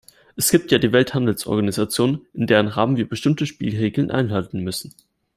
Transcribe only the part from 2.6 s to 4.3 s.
Rahmen wir bestimmte Spielregeln